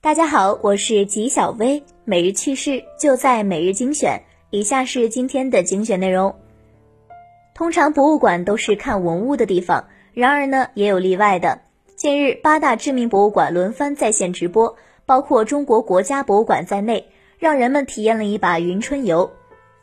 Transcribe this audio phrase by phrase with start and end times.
[0.00, 4.22] 大家好，我是吉小薇，每日趣事就在每日精选。
[4.50, 6.36] 以下是今天的精选内容。
[7.52, 11.62] 通常博物馆都是看文物的地方，然而呢也有例外的。
[11.96, 19.32] 近日，八大知名博物馆轮番在线直播，包括中国国家博物馆在内，让人们体验了一把云春游。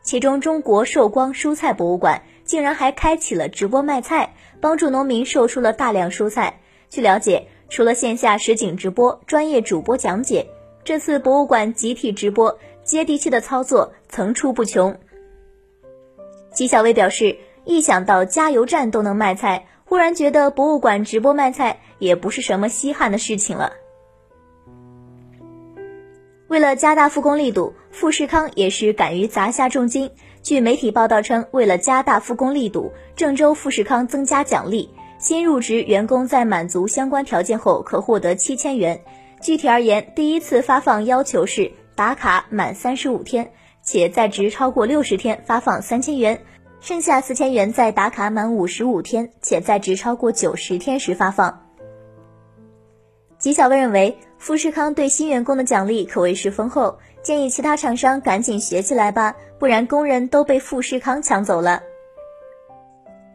[0.02, 6.62] 其中，中国寿光蔬菜博物馆竟然还开启了直播卖菜，帮助农民售出了大量蔬菜。
[6.90, 7.50] 据了解。
[7.70, 10.48] 除了线下实景直播、专业主播讲解，
[10.84, 14.98] 这次博物馆集体直播、接地气的操作层出不穷。
[16.54, 23.74] 纪晓薇表示，一想到加油站都能卖菜，忽然觉得博物馆直播卖菜也不是什么稀罕的事情了。
[26.48, 30.12] 为了加大复工力度，富士康也是敢于砸下重金。
[30.44, 34.92] 据媒体报道称，为了加大复工力度，郑州富士康增加奖励。
[35.26, 39.02] 新入职员工在满足相关条件后，可获得七千元。
[39.42, 46.38] 具体而言，第一次发放要求是打卡满三十五天，且在职超过六十天，发放三千元；
[46.80, 51.60] 剩下四千元在打卡满五十五天，且在职超过九十天时发放。
[53.40, 61.82] 吉小薇认为，富士康对新员工的奖励可谓是丰厚，建议其他厂商赶紧学起来吧，不然工人都被富士康抢走了。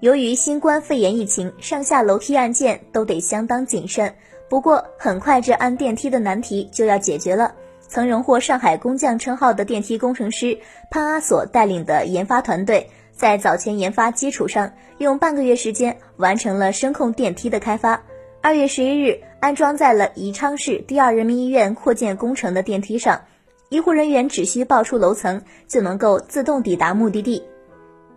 [0.00, 4.14] 由于新冠肺炎疫情，上下楼梯按键都得相当谨慎。
[4.48, 7.54] 不过，很快这按电梯的难题就要解决了。
[7.86, 10.58] 曾荣获上海工匠称号的电梯工程师
[10.90, 18.00] 潘阿索带领的研发团队，在早前研发基础上，用半个月时间完成了声控电梯的开发。
[18.40, 23.20] 二月十一日，安装在了宜昌市第二人民医院扩建工程的电梯上，
[23.68, 27.44] 医护人员只需报出楼层，就能够自动抵达目的地。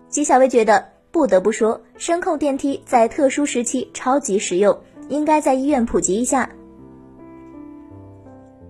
[0.08, 0.93] 纪晓薇觉得。
[1.14, 4.76] 不得不说，声控电梯在特殊时期超级实用，
[5.10, 6.50] 应该在医院普及一下。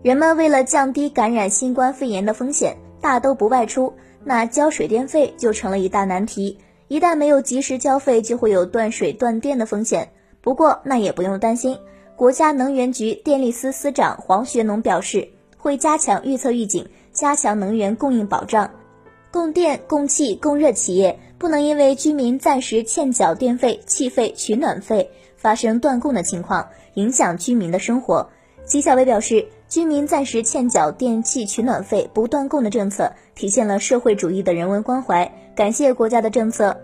[0.01, 3.93] 人们为了降低感染新冠肺炎的风险，大都不外出，
[4.25, 6.59] 那交水电费就成了一大难题。
[6.89, 10.09] 一旦没有及时交费，就会有断水断电的风险。
[10.41, 11.79] 不过那也不用担心，
[12.17, 18.69] 国家能源局电力司司长黄学农表示，会加强预测预警，加强能源供应保障。
[19.31, 28.29] 供电、供气、供热企业不能因为居民暂时欠缴电费、气费、取暖费发生断供的情况，影响居民的生活。
[28.63, 36.77] 纪晓薇表示，居民暂时欠缴电气取暖费不断供的政策，体现了社会主义的人文关怀，感谢国家的政策。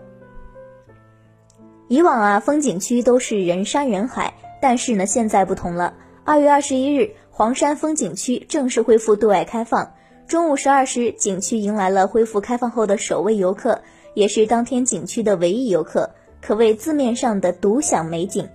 [1.88, 5.94] 以往啊，风景区都是人山人海，但是呢，现在不同了。
[6.22, 9.94] 二月二十一日，黄山风景区正式恢复对外开放。
[10.28, 13.80] 中午十二时，景区迎来了恢复开放后的首位游客，
[14.14, 16.10] 也是当天景区的唯一游客，
[16.40, 18.48] 可谓字面上的独享美景。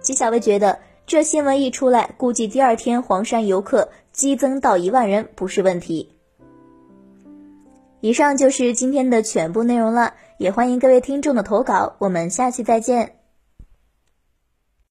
[0.00, 6.12] 纪晓薇觉得，这新闻一出来，估计第二天黄山游客激增到一万人不是问题。
[8.00, 13.15] 以上就是今天的全部内容了，也欢迎各位听众的投稿，我们下期再见。